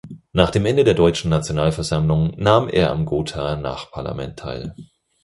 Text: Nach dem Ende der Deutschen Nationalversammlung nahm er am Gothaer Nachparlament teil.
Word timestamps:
Nach 0.33 0.49
dem 0.49 0.65
Ende 0.65 0.83
der 0.83 0.95
Deutschen 0.95 1.29
Nationalversammlung 1.29 2.33
nahm 2.37 2.67
er 2.69 2.89
am 2.89 3.05
Gothaer 3.05 3.55
Nachparlament 3.57 4.39
teil. 4.39 4.73